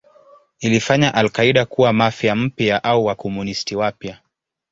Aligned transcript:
Ilifanya 0.59 1.13
al-Qaeda 1.13 1.65
kuwa 1.65 1.93
Mafia 1.93 2.35
mpya 2.35 2.83
au 2.83 3.05
Wakomunisti 3.05 3.75
wapya. 3.75 4.19